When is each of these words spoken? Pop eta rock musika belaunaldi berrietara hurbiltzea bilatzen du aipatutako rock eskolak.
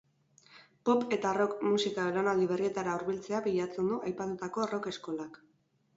Pop 0.89 1.03
eta 1.17 1.33
rock 1.37 1.59
musika 1.73 2.07
belaunaldi 2.09 2.49
berrietara 2.53 2.95
hurbiltzea 3.01 3.45
bilatzen 3.49 3.93
du 3.95 4.03
aipatutako 4.13 4.71
rock 4.73 4.93
eskolak. 4.95 5.39